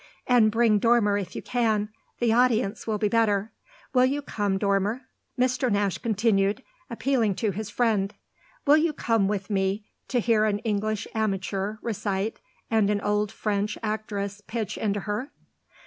"And 0.25 0.49
bring 0.49 0.79
Dormer 0.79 1.19
if 1.19 1.35
you 1.35 1.43
can: 1.43 1.89
the 2.17 2.33
audience 2.33 2.87
will 2.87 2.97
be 2.97 3.07
better. 3.07 3.51
Will 3.93 4.03
you 4.05 4.23
come, 4.23 4.57
Dormer?" 4.57 5.01
Mr. 5.39 5.71
Nash 5.71 5.99
continued, 5.99 6.63
appealing 6.89 7.35
to 7.35 7.51
his 7.51 7.69
friend 7.69 8.11
"will 8.65 8.77
you 8.77 8.93
come 8.93 9.27
with 9.27 9.51
me 9.51 9.85
to 10.07 10.19
hear 10.19 10.45
an 10.45 10.57
English 10.65 11.07
amateur 11.13 11.75
recite 11.83 12.39
and 12.71 12.89
an 12.89 12.99
old 13.01 13.31
French 13.31 13.77
actress 13.83 14.41
pitch 14.47 14.75
into 14.75 15.01
her?" 15.01 15.31